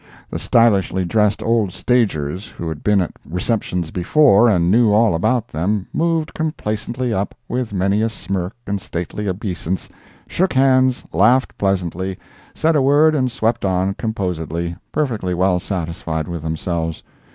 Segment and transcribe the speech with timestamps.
[0.31, 5.49] The stylishly dressed old stagers who had been at receptions before, and knew all about
[5.49, 9.89] them, moved complacently up, with many a smirk and stately obeisance,
[10.27, 12.17] shook hands, laughed pleasantly,
[12.55, 17.03] said a word, and swept on, composedly—perfectly well satisfied with themselves.